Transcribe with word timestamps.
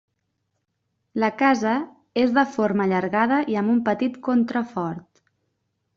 La 1.23 1.29
casa 1.41 1.73
és 2.23 2.33
de 2.39 2.45
forma 2.55 2.87
allargada 2.89 3.37
i 3.55 3.61
amb 3.63 3.75
un 3.77 3.85
petit 3.91 4.19
contrafort. 4.29 5.25